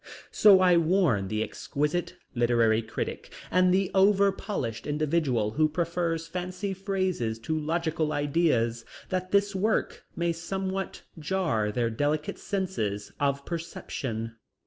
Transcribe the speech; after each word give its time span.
So 0.31 0.61
I 0.61 0.77
warn 0.77 1.27
the 1.27 1.43
exquisite 1.43 2.15
literary 2.33 2.81
critic 2.81 3.31
and 3.51 3.71
the 3.71 3.91
over 3.93 4.31
polished 4.31 4.87
individual 4.87 5.51
who 5.51 5.69
prefer 5.69 6.17
fancy 6.17 6.73
phrases 6.73 7.37
to 7.41 7.55
logical 7.59 8.11
ideas, 8.11 8.83
that 9.09 9.29
this 9.29 9.55
work 9.55 10.03
may 10.15 10.31
somewhat 10.31 11.03
jar 11.19 11.71
their 11.71 11.91
delicate 11.91 12.39
senses 12.39 13.11
of 13.19 13.45
perception. 13.45 14.33